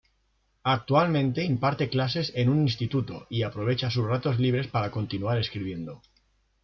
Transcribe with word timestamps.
Actualmente 0.63 1.43
imparte 1.43 1.87
clases 1.87 2.31
en 2.33 2.49
un 2.49 2.63
instituto 2.63 3.27
y 3.29 3.43
aprovecha 3.43 3.91
sus 3.91 4.07
ratos 4.07 4.39
libres 4.39 4.65
para 4.65 4.89
continuar 4.89 5.37
escribiendo. 5.37 6.01